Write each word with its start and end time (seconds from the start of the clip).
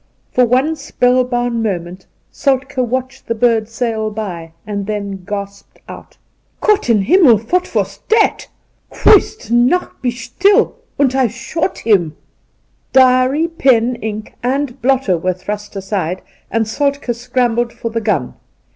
For 0.33 0.45
one 0.47 0.75
spellbound 0.75 1.61
moment 1.61 2.07
Soltke 2.31 2.79
watched 2.81 3.27
the 3.27 3.35
bird 3.35 3.69
sail 3.69 4.09
by, 4.09 4.53
and 4.65 4.87
then 4.87 5.23
gasped 5.25 5.77
out:' 5.87 6.17
Gott 6.59 6.89
in 6.89 7.03
Himmel 7.03 7.37
I 7.39 7.43
what 7.43 7.75
woss 7.75 7.99
dat? 8.09 8.47
Christnacht, 8.91 10.01
be 10.01 10.09
shtill, 10.09 10.73
und 10.97 11.13
I 11.13 11.27
shot 11.27 11.77
him.' 11.77 12.17
Diary, 12.91 13.47
pen, 13.47 13.93
ink 13.97 14.33
and 14.41 14.81
blotter 14.81 15.19
were 15.19 15.33
thrust 15.33 15.75
aside, 15.75 16.23
and 16.49 16.65
Soltk6 16.65 17.13
scrambled 17.13 17.71
for 17.71 17.91
the 17.91 18.01
gun. 18.01 18.33